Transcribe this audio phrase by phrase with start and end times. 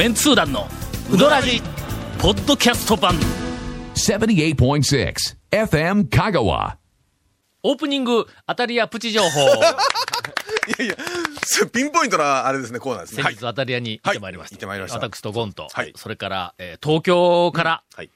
[0.00, 0.66] メンツー団の
[1.12, 1.60] ウドラジ
[2.18, 3.16] ポッドキャスト版
[3.94, 5.14] 78.6
[5.50, 6.76] FM Kagawa.
[7.62, 9.50] オープニング当たり屋プチ情報 い
[10.78, 10.96] やいや、
[11.44, 13.24] それピンポイントな、あれですね、コーナーですね。
[13.24, 18.08] 先日当たり屋に行ってまいりました、はい行ってまいりました私とゴンと、はいそれから、えー東京から、はい。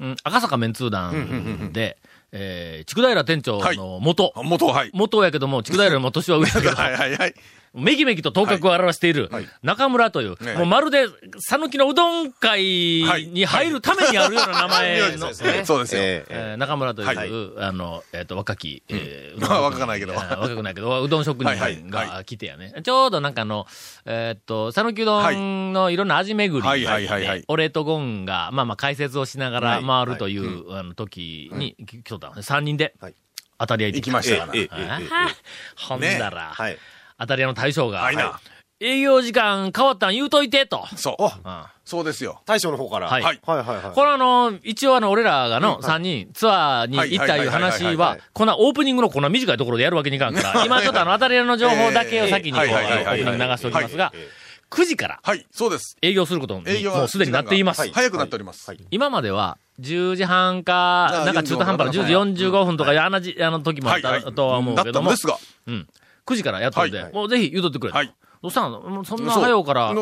[0.00, 1.98] うん赤坂メンツー団で、
[2.32, 4.90] えー、筑平店長の元、あ元、はい。
[4.94, 7.34] 元やけども、筑平よりも年は上やけど、 はいはいはい。
[7.76, 9.30] めきめきと頭角を表している
[9.62, 10.54] 中村という、ね。
[10.54, 11.06] もうまるで、
[11.38, 15.34] 讃岐のうどん会に入るためにあるような名前の、
[15.64, 15.96] そうです
[16.30, 16.56] よ。
[16.56, 17.68] 中村という、はい。
[17.68, 18.82] あの、えっ、と、若き、
[19.40, 20.14] 若くないけど。
[20.14, 22.74] えー若くないけど、うどん職人がは来てやね。
[22.82, 23.66] ちょうどなんかあの、
[24.04, 26.84] えっ、と、讃岐うどんのいろんな味巡りはい。
[26.84, 27.06] はい。
[27.06, 27.24] はい。
[27.24, 27.40] はい。
[27.40, 29.84] で、俺とゴンが、まあまあ解説をしながらはい。
[29.84, 32.42] 回るという、あの時に、来とったのね。
[32.42, 33.14] 3人ではい、
[33.58, 35.30] 当たり屋行って行きましたから。
[35.76, 36.78] ほんだら、はい。
[37.18, 38.40] 当たり屋の大将が、はいな。
[38.78, 40.86] 営業時間変わったん言うといて、と。
[40.96, 41.24] そう。
[41.24, 42.42] うんそうですよ。
[42.46, 43.06] 大将の方から。
[43.06, 43.94] はいはいはいはい。
[43.94, 54.28] これあの、一応あの、俺らがの3人、ツアーに行ったいう話はこんなオープニングのこんな短いところでやるわけにいかんから、 今ちょっとあの、当たり屋の情報だけを先にこう、オープニング流しておきますがええ、
[54.68, 55.96] 9時からはい、そうです。
[56.02, 57.82] 営業することに営業はもうすでになっています。
[57.82, 58.68] はい早くなっております。
[58.68, 65.38] はい今までは、10時半か、あなんか中途半端な10時45分とか、あのじあの時もあったとは思うけどもだったので、すが。
[65.68, 65.88] うん。
[66.26, 67.98] 9時からやっとるで、はいもうぜひ言うとってくれと。
[67.98, 68.14] はい。
[68.42, 68.80] どうしたの？
[68.80, 69.94] もうそんな早うから、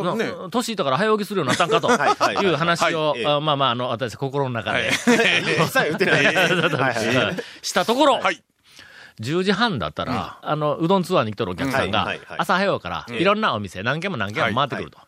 [0.51, 4.91] 年いったから早起きするようになったんかと はいう話をはい、あまあまあ、あの、私心の中で、
[5.59, 6.25] 実際打ってない。
[6.25, 8.43] はいはいしたところ、はい。
[9.21, 14.99] 10時半だったら、あの、うどんツアーに来とるお客さんが朝早うから、ええいろんなお店、何軒も何軒も回ってくると。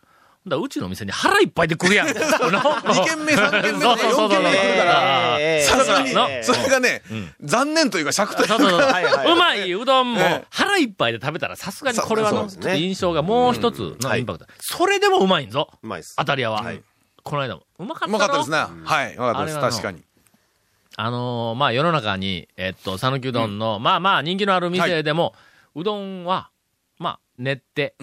[0.49, 2.07] だうちの店に腹いっぱいで来るやん。
[2.09, 7.01] 2 2軒目、3軒目、そうそうそう4軒目に来るから、ええさすがにええ、それがね、
[7.41, 14.45] 残念というか尺というそうまいうどんもええ腹いっぱいで食べたらさすがにこれはの、印象がもう一つのインパクト。
[14.59, 15.69] それでもうまいんぞ。
[15.81, 16.15] うまいっす。
[16.17, 16.61] 当たり屋は。
[16.63, 16.81] はい
[17.27, 17.63] この間も。
[17.77, 18.57] うまかったうまかったですね。
[18.57, 18.63] ね。
[18.85, 19.59] はい、うまかったです。
[19.59, 20.01] 確かに。
[20.95, 25.35] あのーまあ、世の中に、えっと、讃岐うどんの、まあまあ、人気のある店でも、
[25.75, 26.49] うどんは、
[26.97, 27.95] まあ、練って。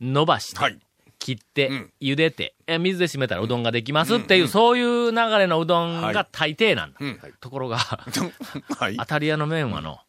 [0.00, 0.78] 伸ばして、はい。
[1.24, 6.98] 切って、うん茹でて、え水で締めたらうどんができますっていう、そういう流れのうどんがはい大抵なんだ。
[7.00, 7.20] うん。
[7.40, 7.78] ところが、
[8.76, 9.06] はい当。
[9.06, 10.00] たり屋の麺はの、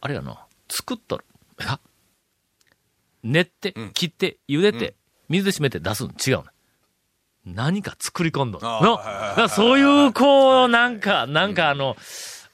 [0.00, 0.38] あれやの、
[0.68, 1.24] 作っとる。
[1.66, 1.80] あ
[3.24, 4.94] 練ってうん、切って、茹でて、
[5.28, 6.44] 水で締めて出すん違うね。
[7.44, 8.64] 何か作り込んどる。
[8.64, 11.96] の、そういう、こう、なんか、なんかあの、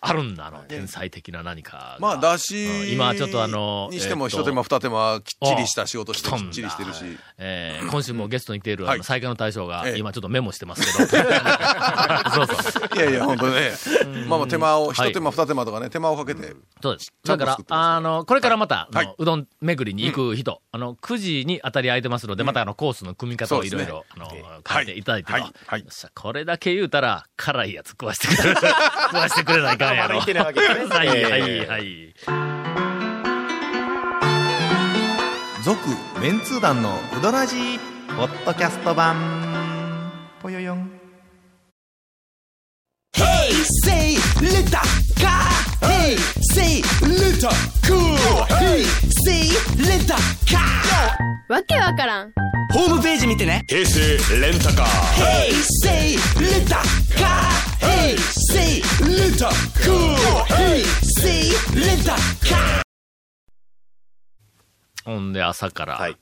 [0.03, 1.97] あるんだ、あの、天才的な何かが。
[2.01, 2.93] まあ、だし、うん。
[2.93, 7.05] 今ちょっとあのにしても、えっと一手間二手間、きっちりした仕事して、きっちりしてるし。
[7.39, 9.05] えー今週もゲストに来ている、あの、はい。
[9.05, 11.09] 最下の大将が、ええ今ちょっとメモしてますけど。
[12.31, 12.97] そうそう。
[12.97, 13.73] いやいや、本当ね。
[14.29, 15.11] まあまあ、手間を、はい。
[15.11, 16.55] 一手間二手間とかね、手間をかけて。
[16.83, 17.13] そうです。
[17.25, 18.89] だからあの、これからまた、
[19.19, 24.29] うどん巡りに行く人、あの、9時に当たり空いてますので、またあの、コースの組み方をいろいろ、あの、
[24.69, 26.09] 変えていただいてと。
[26.15, 30.09] これだけ言うたら、辛いやつ食わしてくれ、食わしてくれないかんやろ。
[30.09, 32.15] まだ言ってないわけですね はい、ええはい、はい。
[35.63, 35.79] 続
[36.21, 37.79] メンツー団のウドラジー
[38.17, 39.17] ポッドキャスト版
[40.41, 41.01] ぽよよん
[43.85, 44.81] say little
[45.19, 45.49] car.
[45.81, 46.17] Hey,
[46.53, 47.51] say little
[47.87, 48.17] cool.
[48.59, 48.85] Hey,
[49.25, 51.17] say little car.
[51.49, 52.33] わけわからん
[52.73, 53.65] ホームページ見てね。
[53.69, 54.01] 平成
[54.41, 54.87] レンタカー
[55.19, 56.77] Hey, say little
[57.17, 57.51] car.
[57.81, 59.49] Hey, say little
[59.85, 60.15] cool.
[60.47, 60.85] Hey,
[61.21, 62.83] say little car.
[65.05, 66.17] ほんで、朝から、はい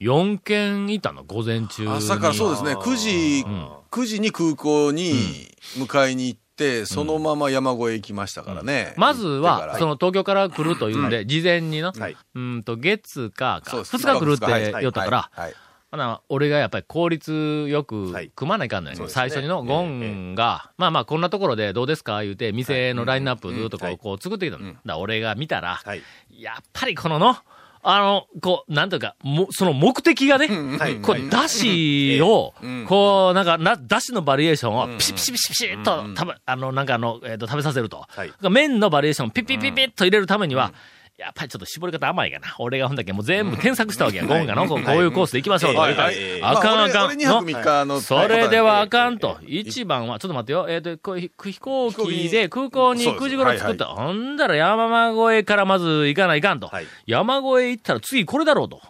[0.00, 1.92] 4件いたの、午前中に。
[1.92, 3.44] 朝からそうですね、9時、
[3.92, 6.41] 9時に空港に迎えに行って、
[6.86, 8.94] そのまま山越え行きましたからね。
[8.96, 12.16] まずは、その東京から来るというんで、事前にの、はい。
[12.34, 13.96] うんと、月かか、そうです。
[13.96, 14.72] 2日来るってはい。
[14.82, 15.54] 言ったから、はい。
[15.90, 19.04] ほな、俺がやっぱり効率よくはい組まないかんのよ、ね。
[19.08, 22.22] 最初にのゴンが、まあまあこんなところでどうですか？
[22.22, 23.98] 言うて、店のラインナップずっとこう,、はい。
[23.98, 24.74] こう作ってきたの。
[24.86, 26.02] だ俺が見たら、はい。
[26.30, 27.36] やっぱりこのの、
[27.84, 30.46] あの、こう、なんというか、も、その目的がね、
[30.78, 30.96] はい。
[30.96, 38.04] こう、だしをうん、こう、なんか、な、だしのバリエーションをピシピシピシピシッと食べ、あの、なんかあの、えっと、食べさせると。
[38.08, 38.32] はい。
[38.50, 40.72] 麺のバリエーションをピッピッピッピッと入れるためには、
[41.22, 42.54] やっぱりちょっと絞り方甘いかな。
[42.58, 44.26] 俺がほんだけもう全部添削したわけや。
[44.26, 45.80] ゴンがの、こうこういうコースで行きましょうと。
[45.80, 47.06] はい言うからあかんあかん。
[47.06, 48.00] ま俺俺2泊3日の。
[48.00, 49.38] それではあかんと。
[49.46, 50.66] い一番は、ちょっと待ってよ。
[50.68, 53.86] えっ、と、こうひ飛行機で空港にそうです9時頃作った。
[53.86, 56.68] ほんだら山越えからまず行かないかんと。
[56.68, 58.80] はい山越え行ったら次これだろうと。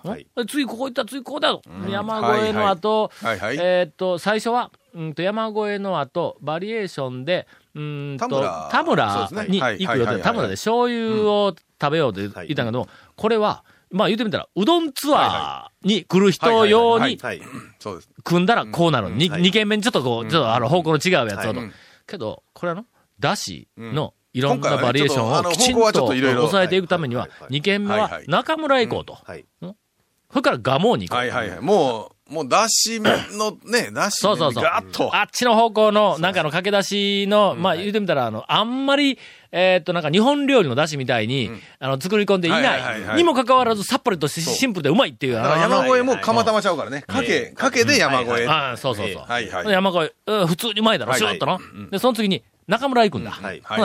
[0.48, 1.90] 次ここ行ったら次ここだろう。
[1.90, 8.28] 山越えの後、えっ、と、最初は、うんと山越えの後、バリエーションで、うーんと、
[8.70, 9.28] 田村。
[9.48, 9.78] にはい。
[9.78, 10.20] 行く予定。
[10.20, 17.42] 田村で醤油を食べようって言ったけど、これは、まあ言ってみたら、うどんツアーに来る人用にはい。
[17.78, 18.10] そうです。
[18.24, 19.10] 組んだらこうなる。
[19.10, 19.42] にはい。
[19.42, 21.60] 二軒目にちょっとこう、ちょっとあの方向の違うやつをと。
[21.60, 21.72] はい。
[22.06, 22.84] けど、これあの、
[23.18, 29.18] だしのいろんなバリエーションをきちんと抑えていくためには二軒目は中村へ行こうと。
[29.24, 29.44] はい。
[29.60, 31.18] それから蒲生に行こう。
[31.18, 31.60] はいはいはい。
[31.60, 34.64] もう、もう、だしのね、だしそうそうそう。
[34.64, 35.14] ガッと。
[35.14, 39.18] あっちの方向の、なんかの駆け出しの、まあ言うてみたら、あの、あんまり、
[39.52, 43.16] えーっと、なんか日本料理の出汁みたいに、あの、作り込んでいない。
[43.16, 47.02] にもかかわらず、さっぱりとしシンプルでうまいっていう、山越えも釜玉ちゃうからね。
[47.02, 48.48] かけ、かけで山越え。
[48.48, 49.22] ああ、そうそうそう。
[49.28, 49.68] はいはい。
[49.70, 51.60] 山越え、うん普通にうまいだろ、はいシューッとの。
[51.90, 53.38] で、その次に、中村行くんだ。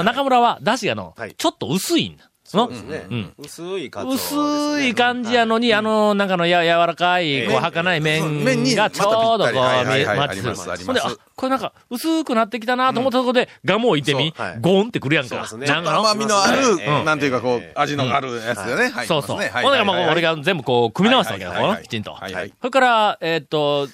[0.04, 2.30] 中村は、出汁がのはい、ちょっと薄いんだ。
[2.56, 2.68] の？
[2.68, 3.34] そうですねうん。
[3.40, 4.42] 薄いカツオですね。
[4.76, 8.44] 薄い感じやのに、あの、なんかのや柔らかい、こう、ええ儚い麺
[8.76, 10.56] がちょうどこう、マッチする。
[10.86, 15.30] ほんで、あ、これなんか、薄くなってきたなと思ったところで、ガモ行ってみはい、ゴーンってくるやんか。
[15.48, 16.00] そうですねなんかの？
[16.00, 18.90] 甘みのあえる、えなんていうかこうえ、味のあるやつだよね。
[18.90, 19.38] はいそうそう。
[19.38, 22.14] ほんで、はいはいまあ、俺が全部こう、組み直したわけだ、はいはいきちんと。
[22.14, 22.54] はいはい。
[22.60, 23.88] それから、えーっと、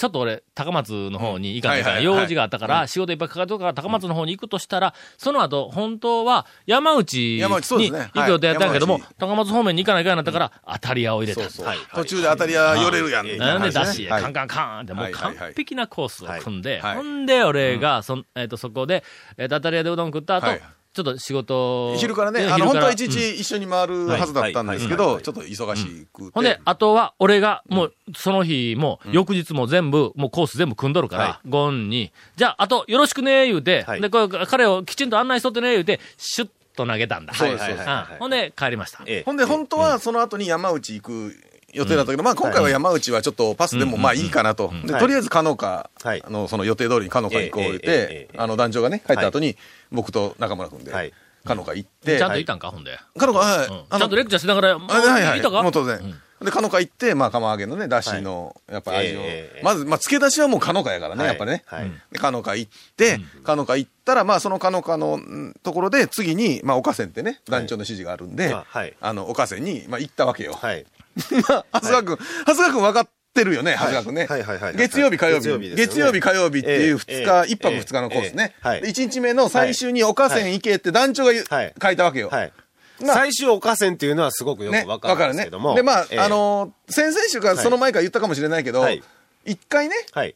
[0.00, 11.46] ちょっと俺、高松の方に行かないから、用事があったから、仕事いっぱいかかってるから、高松の方に行くとしたら、その後、本当は山内に行く予定やったんやけども高松方面に行かないかんなったから、当たり屋を入れた。
[11.94, 13.26] 途中で当たり屋寄れるやん。
[13.26, 13.38] はい。
[13.38, 14.22] なんでだし、はい。
[14.22, 16.96] カンカンカンって、もう完璧なコースを組んで、はい。
[16.96, 19.04] ほんで、俺が、そん、えっと、そこで、
[19.36, 26.30] えっと、当たり屋でうどん食った後はい、ちょっと仕事を昼からね、であの、本当は昼一日一緒に回るはずだったんですけど、ちょっと忙しくて。
[26.34, 34.00] ほんで、あとは、俺が、もう、その日も、翌日も全部、もうコース全部組んどるから、はゴンに、じゃあ、あと、よろしくね、言うて、はい。
[34.00, 37.34] で、これ、彼をきちんと案内しとってね、言うて、シュッと投げたんだ。
[37.34, 37.76] そうですはい。
[37.76, 37.86] はい。
[37.86, 37.96] はい。
[37.96, 38.06] はい。
[38.14, 39.04] うんほんで、帰りました。
[39.06, 39.22] ええ。
[39.24, 41.36] ほんで、本当はその後に山内行く
[41.72, 44.72] 予定だったけど、まあ今回は山内はちょっとパスでもまあいいかなと。
[44.84, 49.56] で、はいとりあえずカノカはい、あの、その予定通りにカノカ行こう言ってあの団長がね、帰った後に、
[49.90, 51.12] 僕と中村君ではい、
[51.44, 52.98] カノカ行って、ちゃんと行ったんか、ほんで。
[53.18, 53.66] カノカ、はい。
[53.66, 53.84] うん。
[53.98, 55.40] ちゃんとレクチャーしながら、もうあはいはい。
[55.40, 55.62] 行ったか？
[55.62, 56.14] もう当然。
[56.42, 59.20] で、カノカ行って、まあ、釜揚げのね、だしの、やっぱ味を。
[59.20, 59.60] ええ。
[59.62, 61.28] まず、まあ、漬け出しはもうカノカやからね、はい。
[61.28, 61.62] やっぱりね。
[61.66, 61.92] はい。
[62.12, 70.54] で、カノカ行って、カノカ行ったら、まあ、そのカノカのんところで、次に、まあ、岡線ってね、団長の指示があるんであはい、あの、岡線に、まあ、行ったわけよ。
[70.54, 70.86] はい。
[71.48, 74.26] まあ、長谷川君、長谷川君分かってるよね、長谷川君ね。
[74.26, 75.74] はいはいはい月曜日、火曜日。
[75.74, 78.54] 月曜日火曜日っていう2ええ日、一泊二日のコースね。
[78.56, 78.68] ええ。
[78.68, 78.82] はい。
[78.82, 81.32] で1日目の最終に岡線行けって団長が
[81.82, 82.30] 書いたわけよ。
[83.06, 85.74] 最終岡線っていうのはすごくよね、くわかるんですけども。
[85.74, 86.20] で、まあ、ええ。
[86.20, 89.02] あ、のー先々週かその前から言ったかもしれないけど、はい。
[89.44, 90.34] 一回ね、はい。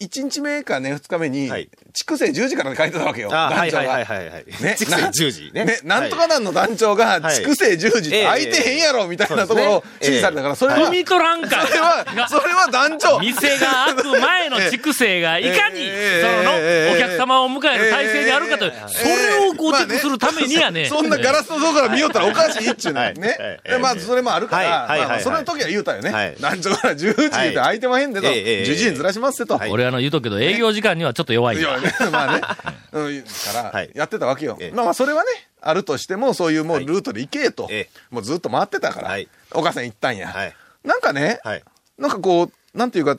[0.00, 3.92] 1日目かね、2日目にはい、筑西10時から書いてたわけよ、あはいはい団長が。
[3.94, 4.44] はいはいはい。
[4.62, 5.64] ね筑西10時ね。
[5.64, 7.36] ね、なんとか団の団長が、はい。
[7.36, 11.66] 筑西10時って空いてへんやろ、みたいなところを指示されたから、それは、踏み取らんかい。
[11.66, 13.20] それは、それは団長。
[13.20, 16.96] 店が開く前の 畜生がいかに、ええそのの、ええ。
[16.96, 18.88] お客様を迎える体制にあるかという、ええ。
[18.88, 20.86] それをこうチェックするためにやね。
[20.86, 23.00] そんなガラスの像から見よったらおかしいっちゅうね。
[23.00, 23.14] はい。
[23.14, 23.60] ねはい。
[23.70, 24.88] でまあ、それもあるから、はい。
[24.88, 24.98] はい。
[25.00, 25.08] はい。
[25.10, 26.10] まあそれの時は言うたよね。
[26.10, 26.34] はい。
[26.40, 28.26] 団長から10時って空いてまへんでと。
[28.26, 28.64] はいええええ。
[28.64, 29.58] 10時にずらしますってと。
[29.58, 29.70] はい。
[29.70, 31.64] 俺あの言うとくけど、営業時間にはちょっと弱いね、
[32.12, 32.40] まあね。
[32.92, 34.66] うん、からはい、やってたわけよえ。
[34.68, 37.90] えまあまあ、それはね、あるとしても、そういうもうルートで行けとええ。
[38.10, 40.54] もうずっと回ってたからはい、岡線行ったんやはい。
[40.84, 41.64] なんかね、はい。
[41.98, 43.16] なんかこう、なんていうか、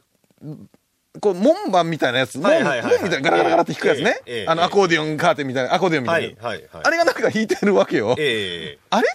[1.22, 4.46] こう、門番みたいなやつ、門門みたいなガラガラガラって弾くやつね。
[4.48, 6.48] あの、アコーディオンカーテンみたいな、アコーディオンみたはいいな。
[6.48, 6.84] はいはい。
[6.84, 8.16] あれがなんか弾いてるわけよ。
[8.20, 9.08] えあれ？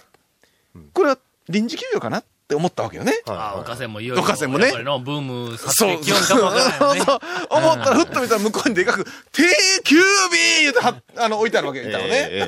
[0.93, 1.17] これは
[1.49, 2.23] 臨時休業かな？
[2.51, 3.13] って思ったわけよね。
[3.27, 4.23] ああ、おかせもいよいよ。
[4.23, 4.73] おかせもね。
[4.83, 9.43] のブーム、そう、そう、そう、そう、思ったら、ふっと見たら向こうにでかく、定
[9.85, 12.45] 休日っては、あの、置いてあるわけだよね。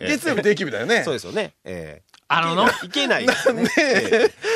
[0.00, 1.02] 月曜日定休日だよね。
[1.04, 1.52] そうですよね。
[1.64, 2.14] ええ。
[2.26, 3.26] あのの、いけない。
[3.26, 3.32] ね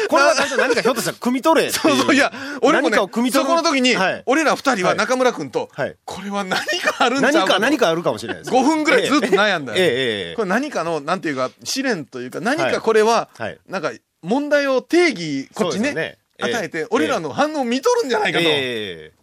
[0.09, 1.71] これは何かひょっとしたら、汲み取れ。
[1.71, 3.95] そうそう、いや、俺もね、そこの時に、
[4.27, 5.69] 俺ら二人は中村君と、
[6.05, 8.55] これは何かあるんち何か、何かあるかもしれないです。
[8.55, 13.29] 5分ぐらいずっと悩んだえ、えこれ何かの、なんていうか、試練というか、何かこれは、
[13.69, 18.45] なんか、問題を定義、こっちねね、ええ与えて、俺らの反応を見とるんじゃないかと。
[18.47, 19.19] ええ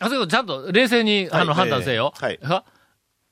[0.00, 2.12] あ、そういうことちゃんと冷静に、あの、はい判断せよ。
[2.16, 2.64] はいは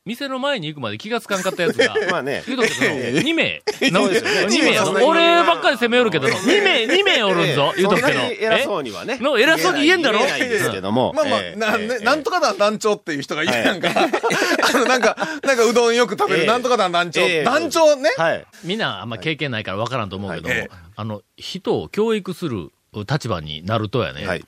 [0.04, 2.42] 店の前に行くまで気がつかんかったやつが、 まあね。
[2.44, 3.62] 言うとくけど、2名。
[3.92, 5.06] そうですよね2名やろ。
[5.06, 8.20] 俺ばっかり攻めよるけどの、2名、2名おるんぞ、言うとくけど。
[8.20, 9.18] 偉そうにはね。
[9.20, 10.18] の偉そうに言えんだろ？
[10.18, 11.12] 言えないですけども。
[11.12, 13.90] まあまあ、ええなんとか団団長っていう人がいるやんか。
[13.94, 17.42] あの、なんか、なんかうどんよく食べる、ええなんとか団団長え。
[17.42, 18.10] え団長ね。
[18.16, 18.44] はい。
[18.64, 24.44] みんなあんま経験ないから分からんと思うけども、はいええあの、人を教育する立場になるとやね、はい。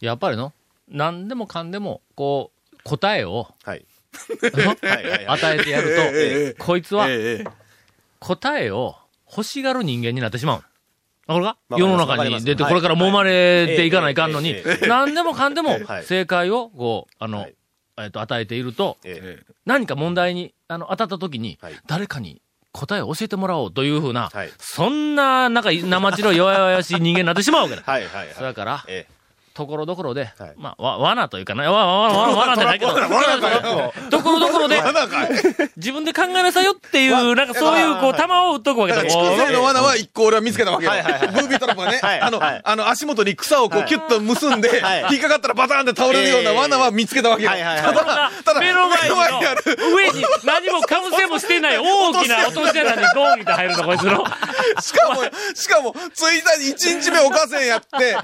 [0.00, 0.52] やっぱりの、
[0.88, 3.86] 何でもかんでも、こう、答えを はい。
[5.28, 6.54] 与えてやると、ええええ。
[6.58, 7.44] こいつはええ
[8.18, 8.96] 答えを
[9.30, 10.56] 欲しがる人間になってしま
[11.28, 11.32] う。
[11.32, 11.46] わかるか？
[11.46, 14.56] わかります世の中に出て、これから揉まれていかないかんのに
[14.88, 16.04] 何でもかんでも はい。
[16.04, 17.54] 正解を、こう、あのはい、
[17.98, 19.44] えっと、与えていると、え。
[19.64, 22.42] 何か問題に、あの、当たった時にはい、誰かに
[22.74, 27.82] 答えを教えてもらおうというふうな、はいそんな、なんか、生地の弱々しい人間になってしまうわけだ。
[27.86, 28.34] はいはいはい。
[28.34, 29.06] それから、え
[29.54, 30.54] ところどころで、はい。
[30.56, 32.92] まあ、わ、罠というかな、わ、わ、わ、わ、罠じゃないけど、
[34.10, 34.82] ところどころで、
[35.76, 39.04] 自分で考えなさいよっていう、なんかそういう、こう、弾を打っとくわけだ。
[39.04, 40.90] だから、畜生の罠は一個俺は見つけたわけよ。
[40.90, 42.60] はいはいはいブービートラップがね、はいあの、はい。
[42.64, 45.06] あの、足元に草をこう、キュッと結んで、はい。
[45.12, 47.50] 引っかかったらバターンって倒れるような罠は見つけたわけよ。
[47.50, 47.56] た
[47.92, 49.62] だ、ただ、目の前にある。
[49.94, 54.24] 上に何もかぶせもしてない 大きな落とし穴にドーンって入るとこいつの。
[54.80, 55.22] しかも、
[55.54, 56.08] しかも、1
[56.60, 58.16] 日、一日目おかせんやって、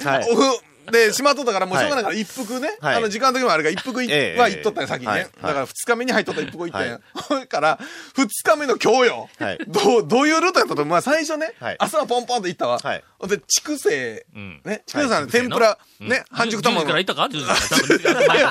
[0.90, 2.96] で、しまっとったから、もうしょうがないから、一服ね、はい。
[2.96, 4.02] あの、時間的にもあるから、一服は
[4.48, 5.12] 行っとったんや、先にね。
[5.12, 5.22] はい。
[5.22, 7.00] だから、二日目に入っとった一服行ったんやは。
[7.28, 7.78] それから、
[8.14, 9.28] 二日目の今日よ。
[9.38, 9.58] はい。
[9.66, 11.76] どう、どういうルートやったと、まあ、最初ね、はい。
[11.78, 12.78] 朝はポンポンと行ったわ。
[12.78, 14.60] はいで、畜生、ん。
[14.64, 15.28] ね、畜生さんの？
[15.28, 16.76] 天ぷら、ね、半熟10時卵。
[16.76, 16.82] の。
[16.84, 17.58] いから行ったか ?10 時から。
[17.58, 18.50] ちゃんと見つけて前からや、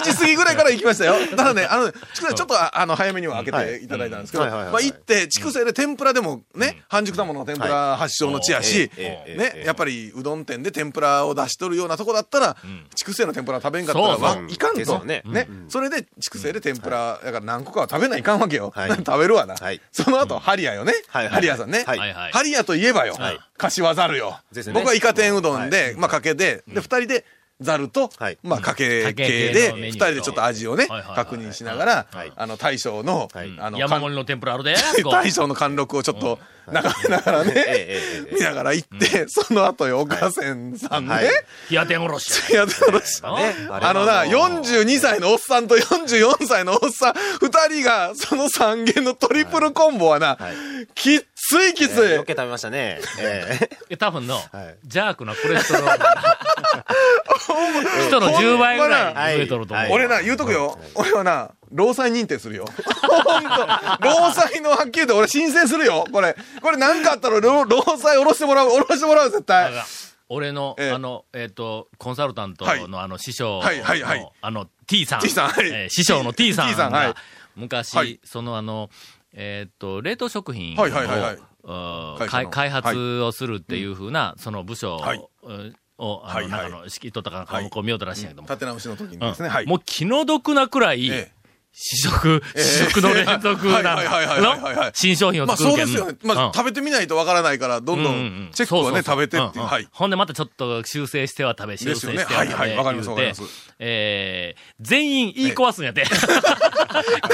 [0.00, 1.14] 10時過ぎぐらいから行きましたよ。
[1.30, 3.88] ただね、あの、畜生ちょっと、ああの、早めには開けてい。
[3.88, 12.56] ただいたんですけど、まあ、行って、畜生で天ぷらでもね、半熟卵の天ぷら発祥の地やし、ね、えやっぱりうどん店で天ぷらを出しとるようなとこだったら、
[12.94, 15.04] 畜生の天ぷら食べんかったらいかんと。
[15.04, 15.22] ね。
[15.24, 15.48] ね。
[15.68, 18.72] それで畜生で天ぷら、だから何個かは食べないかんわけよ。
[18.74, 18.90] はい。
[18.90, 19.80] 食べるわなはい。
[19.92, 20.92] その後、ハリアよね。
[21.08, 21.84] ハリアさんね。
[21.84, 23.16] ハリアといえばよ
[23.80, 23.94] はい。
[23.94, 24.38] 柏ざるよ。
[24.72, 27.24] 僕はイカ天うどんで、まあかけで、で、二人で、
[27.62, 33.56] ざるとはい、まあ、かけ系系で、二人でちょっと味をね確認しながらはい、あの、大将の、はい。
[33.58, 34.74] あの、山盛りの天ぷらあるで、
[35.10, 36.38] 大将の貫禄をちょっと
[36.70, 37.98] 眺めながらね、
[38.32, 41.24] 見ながら行って、その後よ、岡線さんね、はい。
[41.24, 41.32] 冷
[41.70, 42.52] や天おろし。
[42.52, 43.22] いや、だろし。
[43.22, 50.38] ねあのな、42歳のおっさんと44歳のおっさん、二人が、その三元のトリプルコンボはな、
[50.94, 52.12] きっついきつい。
[52.12, 52.98] よけ食べましたね。
[53.20, 54.44] ええ多分の、はい
[54.84, 56.02] ジャークなコレステロール。
[58.08, 59.86] 人の10倍ぐらい増えとると思う。
[59.86, 60.78] はい俺な、言うとくよ。
[60.94, 62.64] 俺はな、労災認定するよ。
[63.02, 63.48] ほんと。
[64.00, 66.06] 労災のはっきり言って俺申請するよ。
[66.10, 66.34] これ。
[66.62, 68.70] これなんかあったら労労災下ろしてもらう。
[68.70, 69.72] 下ろしてもらう、絶対。
[70.28, 75.20] 俺の、ええあの、えっ、と、コンサルタントはいのあの師匠の、はいはいはいあの、T さん。
[75.20, 77.16] T さん師匠の T さん T さんはいが、
[77.56, 78.88] 昔、はいそのあの、
[79.34, 81.38] えっ、と、冷凍食品を、はいはいはい
[82.28, 86.48] 開開発をするっていうふうな、その部署を、あの、はいはい。
[86.48, 87.70] 中の、仕切っとったかなんか、はい。
[87.70, 88.48] こう見ようとらしいんやけども。
[88.48, 89.48] 立て直しの時にうんですね。
[89.48, 89.66] はい。
[89.66, 91.41] もう気の毒なくらい、ええ
[91.74, 94.90] 試食、試食の連続なはいはいはいはいはいはいはい。
[94.94, 96.18] 新商品をまあ作るけんそうですよね。
[96.22, 96.52] まあうん。
[96.52, 99.64] 食べてみないとわからないから、どんどうんチェックはね、食べてっていう。
[99.64, 99.88] はい。
[99.90, 102.34] ほんでまたちょっと修正しては食べ、修正しては食べ。
[102.34, 102.76] はいはい。
[102.76, 103.42] わかりますわかります。
[103.78, 106.04] えー、全員言い壊すんやて。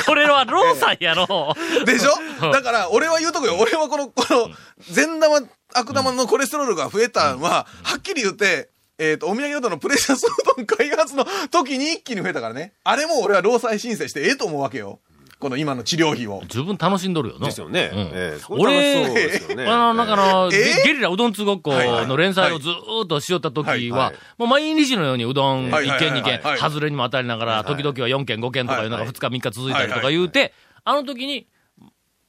[0.07, 1.54] これはローさんやろ。
[1.85, 2.07] でし
[2.40, 2.49] うん。
[2.49, 3.57] ょだから、俺は言うとくよ。
[3.61, 4.50] 俺はこの、この、
[4.88, 5.40] 善玉、
[5.75, 12.73] 悪玉のコレステロールが増えたんは、はっきり言って、えっと、お土産うどんのプレシャスうどん開発の時に一気に増えたからね。
[12.83, 14.99] あれも俺は労災申請してええと思うわけよ。
[15.38, 16.43] この今の治療費を。
[16.49, 17.47] 十分楽しんどるよな。
[17.47, 17.90] ですよね。
[17.93, 19.67] うんええ俺そうですよね。
[19.67, 30.52] あの、なんかあの、えゲゲリラうどんつごっこの連載をずーっとしよった時ははいはい、もう毎日のようにうどん1軒はいはいはい2軒、はい外れにも当たりながら、時々は4軒5軒とかいうのが2日3日続いたりとか言うて、
[30.83, 31.47] あの時に、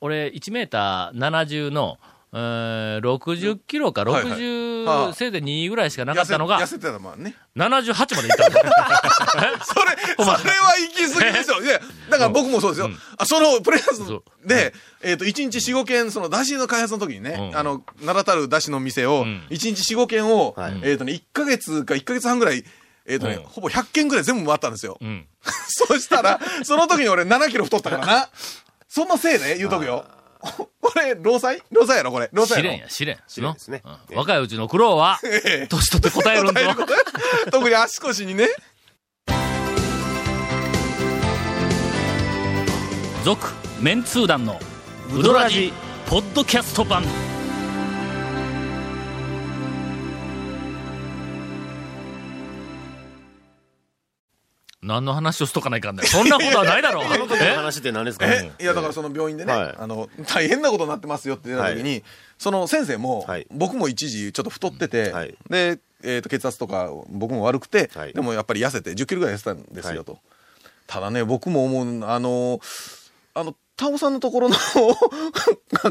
[0.01, 7.35] 俺1メーター70の、えー60キロかはいはいは60、あせいぜい2ぐらいしかなかったのが痩、せてたもんね。
[7.55, 8.55] 78までいったの。
[9.65, 11.61] それ、 それは行き過ぎでしょ。
[11.61, 12.91] いや、だから僕もそうですよ。
[13.17, 22.63] あそのプレシャそうスで、えっと、1日4、5軒、その、だしの開発の時にねう、んあの、名だたるだしの店を、ん1日4、5軒をはい、えっとね、1ヶ月か1ヶ月半ぐらい、
[23.07, 24.97] えっとねうん、ほぼ100軒ぐらい全部回ったんですよ。
[25.01, 25.25] うん。
[25.67, 28.29] そしたら、その時に俺7キロ太ったからな。
[28.87, 30.05] そのせいね、言うとくよ。
[30.39, 31.61] これ、労災？
[31.71, 32.29] 労災やろこれ。
[32.31, 33.17] 労災やろ試練や、試練。
[33.27, 36.61] 試練ですねのうん若いうちの苦労は、ええ年取って答えるんぞ。
[37.51, 38.47] 特に足腰にね。
[43.23, 43.47] 続、
[43.81, 44.59] メンツー団の、
[45.13, 45.73] ウドラジ、
[46.07, 47.03] ポッドキャスト版。
[54.89, 56.09] 何の話をしとかないかんだよ。
[56.09, 57.05] そんなことはないだろう。
[57.05, 57.55] あの時のえ？
[57.55, 58.51] 話って何ですかえ？
[58.59, 59.75] いや、だからその病院でね、はい。
[59.77, 62.03] あの、大変なことになってますよって出た時に、
[62.39, 63.47] その先生も、はい。
[63.51, 65.37] 僕も一時ちょっと太ってて、はい。
[65.49, 68.13] で、えっ、と、血圧とか僕も悪くて、はい。
[68.13, 70.05] でもやっぱり痩せて、10キロぐらい痩せたんですよ、はい。
[70.05, 70.17] と。
[70.87, 72.59] ただね、僕も思う、あの、
[73.35, 74.55] あの、タオさんのところの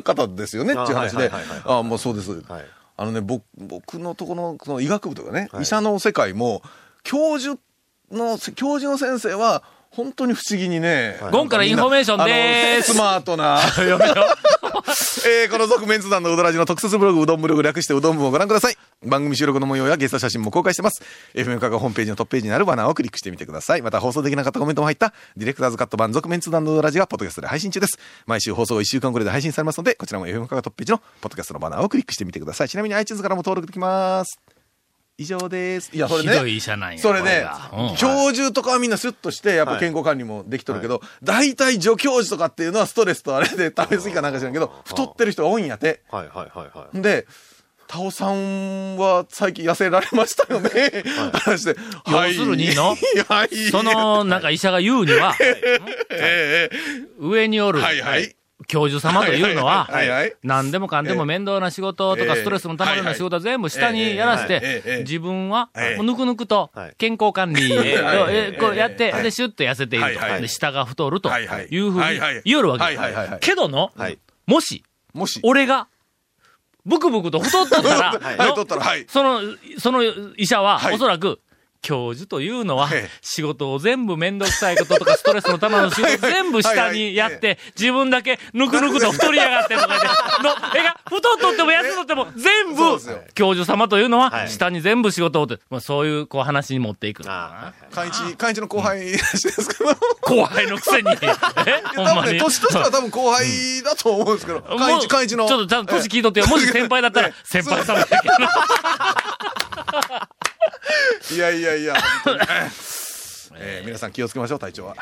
[0.02, 1.30] 方ですよねっていう話で、
[1.64, 2.32] ああもうそうです。
[2.32, 2.64] はい。
[2.96, 5.62] あのね、僕、僕のところのその医学部とかね、はい。
[5.62, 6.62] 医者の世界も、
[7.04, 7.58] 教授
[8.10, 11.16] の、教授の先生は、本当に不思議にね。
[11.32, 13.58] ゴンからインフォメーションでーすスマートな。
[15.26, 18.76] えーこの続麺通団のうどラヂの特設ブログ、うどんブログ略してうどんブをご覧ください。
[19.04, 21.02] 番組収録の模様やゲスト写真も公開してます。
[21.34, 23.82] FM カがホームページのトップページにあるバナーをクリックしてみてください。
[23.82, 27.98] また放送できなかったコメントも入った、ディレクターズカット版続麺通団のうどラヂがポッドキャストで配信中です。
[28.26, 32.68] 毎週放送1週間くらいで配信されますので、こちらも FM カがトップページのポッドキャストのバナーをクリックしてみてください。
[32.68, 34.57] ちなみに iTunes からも登録できます。
[35.20, 35.90] 以上です。
[35.92, 36.30] いや、それね。
[36.30, 36.98] ひどい医者なんや。
[37.00, 46.02] それねうん、教授とかはみんなスッとして、やっぱ健康管理もできとるけど、大体助教授とかっていうのはストレスとあれで食べ過ぎかなんか知らんけど、太ってる人が多いんやて。
[46.08, 47.02] はいはいはいはい。
[47.02, 47.26] で、
[47.88, 50.70] タオさんは最近痩せられましたよね。
[51.32, 51.74] 話して。
[52.04, 52.94] はい要するにの
[53.28, 53.56] はい。
[53.72, 55.34] その、なんか医者が言うには、
[56.12, 56.76] ええ
[57.18, 58.36] 上におる、はいはい
[58.68, 59.88] 教授様というのは、
[60.44, 62.40] 何でもかんでも面倒な仕事とかええ。
[62.42, 64.96] ストレスのたまるような仕事は全部下にやらせええええええ。
[64.98, 65.70] て、自分は
[66.02, 66.94] ぬくぬくとはい。
[66.98, 67.82] 健康管理を
[68.60, 69.22] こうやって、はい。
[69.22, 70.40] で、シュッと痩せていると。
[70.40, 72.84] で、下が太るとはいうふうに言おるわけ。
[72.84, 73.40] はいはいはいはい。
[73.40, 74.84] けどのはい、もし、
[75.14, 75.40] もし。
[75.42, 75.88] 俺が、
[76.84, 78.84] ブクブクと太っとったら。
[79.08, 79.40] その、
[79.78, 80.02] その
[80.36, 80.94] 医者は、はい。
[80.94, 81.40] おそらく、
[81.82, 92.82] 教授というのはええ、仕事を全部めんどくさいこととか、ストレスのための仕事全部下にやって、自分だけぬくぬくと太りやがってとかの、えが、太っとっても痩せとっても全部
[93.34, 97.22] 教授様というのはは、い下に全部仕事をって、まあそういう、こう話に持っていく。
[97.26, 99.90] あ寛一、寛一の後輩らしいですけど。
[100.22, 101.10] 後輩のくせに。
[101.12, 101.16] え？
[101.96, 102.38] ほんまに？
[102.38, 105.48] 年としては多分後輩だと思うんですけど、寛一、寛一の。
[105.48, 106.46] ちょっとちゃんと年聞いとってよ。
[106.46, 108.34] もし先輩だったら、 先輩様だけど。
[111.34, 112.40] いやいやいや、本当に
[113.60, 114.96] えー皆さん気をつけましょう、隊長は。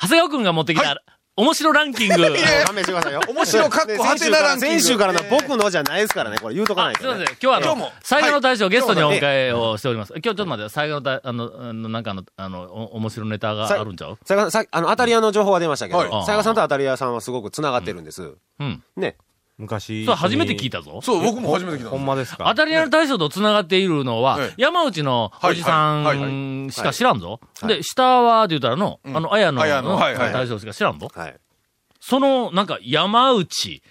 [0.00, 0.96] 長谷川くんが持ってきた、
[1.36, 2.14] 面白ランキング。
[2.14, 2.66] あ。
[2.66, 3.20] 勘弁してくださいよ。
[3.28, 7.10] 面白かっこはてなランキング先週からの僕のじゃないですからね、これ言うとかないと、ね。
[7.10, 7.36] すいません。
[7.36, 10.12] 今日はあの今日も、最後の大将、ゲストにおはい迎えをしております。
[10.12, 14.18] 今日ちょっと待って、最後の大、あの、あの、なんかあの、あの、お面白ネタがあるんちゃう？
[14.24, 18.34] さやさあの、当たり屋の情報が出ましたけど、はいさやかさんと当たり屋さんはすごく繋がってるんです。
[18.60, 18.82] うん。
[18.96, 19.16] ね。
[19.58, 20.04] 昔。
[20.04, 21.00] それ初めて聞いたぞ。
[21.02, 22.44] そう、僕も初めて聞いたほんまですか？
[22.48, 27.40] 当たり屋の大将と繋がっているのはええ、山内のおじさんしか知らんぞ。
[27.60, 31.08] はいで、下は、で言ったらの、あの、綾野綾野の大将しか知らんぞ。
[31.14, 31.36] はい。
[32.00, 33.82] その、なんか、山内、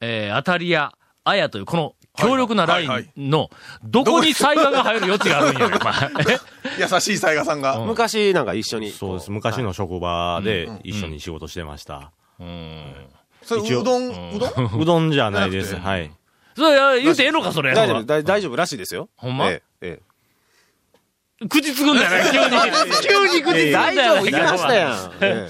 [0.00, 0.92] えー、当たり屋、
[1.24, 3.50] 綾という、この、強力なラインの、
[3.84, 5.94] どこに災害が入る余地があるんや、お前。
[6.34, 6.38] え
[6.92, 7.78] 優しい雑賀さんが。
[7.80, 8.90] 昔なんか一緒に。
[8.90, 9.30] そうです。
[9.30, 12.12] 昔の職場で一緒に仕事してました。
[13.48, 14.76] それ、うどん、うどん？
[14.80, 15.74] うどんじゃないです。
[15.76, 16.10] はい。
[16.56, 17.74] それ、や言うてええのか、それ。
[17.74, 19.08] 大丈夫、大大丈夫らしいですよ。
[19.16, 19.48] ほんま？
[19.48, 20.00] ええ。
[21.40, 23.32] え口つくんだよね、 急に。
[23.32, 23.70] 急に口つくんえ。
[23.70, 23.72] だよね。
[23.72, 25.12] 大丈夫言いましたやん。
[25.20, 25.48] え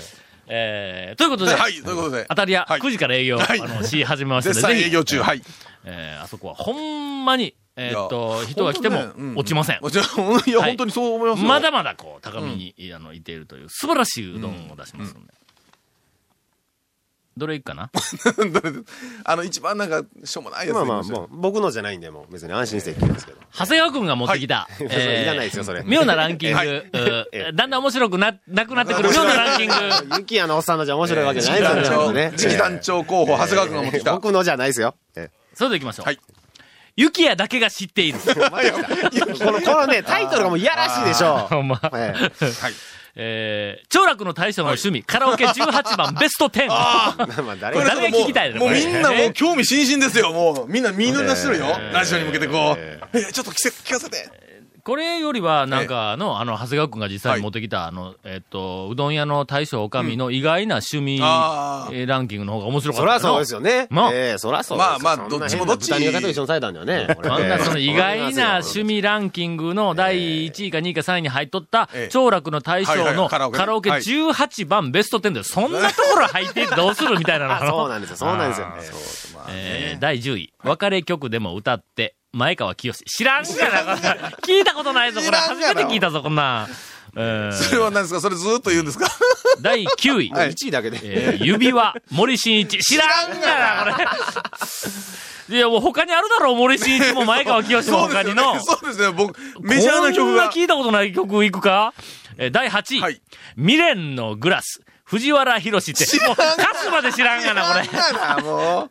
[0.51, 2.25] えー、ということで、はい、ということで。
[2.29, 5.43] 当たり屋、はい9時から営業、はいあの、し始めましたの絶で、ぜひ賛営業中、はい。
[5.85, 9.77] えー、あそこはほんまに、えーっと、人が来ても落ちません。
[9.77, 11.49] いや、はい本当にそう思いますよ。
[11.49, 15.33] まだまだこう、高みに、あの、いているという、素晴らしいうどんを出しますので。
[17.39, 17.91] どれいくかな？
[19.25, 23.39] あの、一番なんか、しょうもないやつえまあまあ、もう、僕のじゃないんで、もう別に安心して聞きますけど。
[23.57, 25.83] 長谷川くんが持ってきた、それいらないですよ、それ。
[25.87, 29.75] 妙なランキング、はいうーだんだん面白くな、なくなってくる妙なランキング。
[30.19, 32.33] ユキヤのおっさんのじゃ面白いわけじゃないですよね。
[32.37, 34.13] 次期団長候補、長谷川君が持ってきた。
[34.13, 34.95] 僕のじゃないですよ。
[35.17, 36.07] えそれで行きましょう。
[36.07, 36.19] はい
[36.99, 38.19] ユキヤだけが知っている。
[38.27, 38.41] えこ
[39.53, 41.39] の、このね、タイトルがもういやらしいでしょ。
[41.49, 41.81] ほんま。
[41.95, 42.73] ええはい。
[43.21, 46.69] えー、長楽の大将の趣味、カラオケ18番 ベスト10。
[46.69, 46.75] ま
[47.17, 47.17] あ
[47.61, 48.61] 誰が聞きたいの？
[48.61, 50.73] もうみんなもう興味津々ですよ、もう。
[50.73, 51.91] みんな見抜してるよえ。
[51.91, 53.19] ーラジオに向けてこう。
[53.19, 54.48] え、ちょっと聞かせて。
[54.89, 63.59] これよりは、なんか、あの、あの、長谷川くんが実際に持ってきた、あの、えっと、うどん屋の大将おかみの意外な趣味、ランキングの方が面白かったそりゃそうですよ。
[63.59, 63.87] よね。
[63.91, 64.13] まあ。
[64.15, 65.91] ええそりゃそうまあまあどっちもどっち。
[65.91, 67.07] 豚肉と一緒にされたんだよね。
[67.23, 68.85] あんなその意外な趣味。
[68.85, 73.29] 味ランキングの第1位か2位か3位に入っとったええ、長楽の大将はいのはい。
[73.29, 73.61] カラオケね。
[73.61, 74.01] カラオケはい。
[74.01, 77.53] 18番ベスト10で、そんなところ入ってどうするみたいなの。
[77.53, 78.67] あ そうなんですよ、そうなんですよ。
[79.51, 83.51] えー第10位、別れ曲でも歌って、前川清知らんが
[83.85, 83.97] な、
[84.43, 85.37] 聞いたことないぞ、これ。
[85.37, 86.69] 初めて聞いたぞ、こんなん。
[87.17, 88.21] えーそれは何ですか？
[88.21, 89.09] それずーっと言うんですか？
[89.63, 90.99] 第9位、もう1位だけで。
[91.03, 92.79] えー指輪、森進一。
[92.79, 94.03] 知らんがな、こ
[95.49, 95.57] れ。
[95.57, 98.61] いや、もう他にあるだろう、森進一も前川清も他にの。
[98.63, 100.53] そうですね、僕、メジャーな曲がこんな。
[100.53, 101.95] 聞いたことない曲いくか？
[102.37, 103.21] えー第8位、はい
[103.57, 104.83] 未練のグラス。
[105.05, 106.05] 藤原宏って。
[106.27, 107.89] もう、カスまで知らんがな、これ。
[107.89, 108.91] 知らんがな、もう。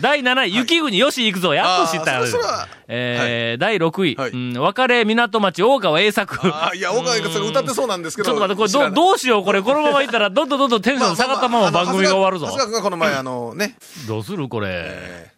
[0.00, 1.54] 第7位、雪国よし行くぞ。
[1.54, 6.38] やっと知ったあーそれそれはえー第6位、はいうん、別れ港町大川栄作。
[6.44, 8.26] あーいや、岡井がそれ歌ってそうなんですけど。
[8.26, 9.62] ちょっと待って、これど、どうしよう、これ。
[9.62, 12.52] このままいったら、どんどんどんどんテンション下がったまま番組が終わるぞ長。
[12.52, 13.76] 谷川君がこの前、 あのね、
[14.08, 14.68] どうするこれ？
[14.72, 15.30] え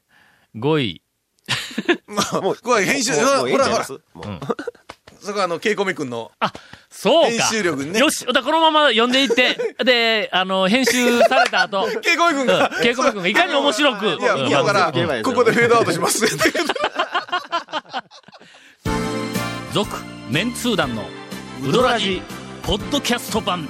[0.57, 1.01] 5位。
[1.49, 3.87] ー まあ、これ編集、ほら、もうもういいほら、
[5.25, 6.31] そこはあの、ケイコミ君の。
[6.39, 6.53] あ、
[6.91, 7.31] そうか。
[7.31, 16.25] 編集力にねよし、だこのまま読んでいって、 で、あの、編集された後、 ケイコミ君が、ケイコミ君がいかに面白く、いや、うん今からうん、ここでフェードアウトします。
[19.73, 19.97] 続、
[20.31, 21.09] メンツー団の、
[21.67, 22.23] ウドラジ、
[22.63, 23.69] ポッドキャスト版。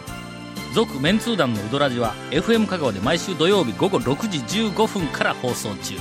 [0.74, 5.94] 続、メンツー団のウドラジは、FM 香川で毎週土曜日午後6時15分から放送中。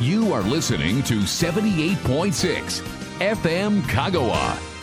[0.00, 4.77] You are listening to 78.6 FM Kagawa.